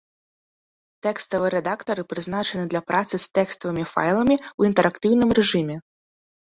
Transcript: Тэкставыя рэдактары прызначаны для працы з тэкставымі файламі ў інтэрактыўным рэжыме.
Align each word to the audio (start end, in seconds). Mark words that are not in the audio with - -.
Тэкставыя 1.07 1.51
рэдактары 1.55 2.07
прызначаны 2.13 2.65
для 2.73 2.81
працы 2.89 3.15
з 3.15 3.27
тэкставымі 3.41 3.83
файламі 3.93 4.35
ў 4.43 4.61
інтэрактыўным 4.73 5.29
рэжыме. 5.41 5.75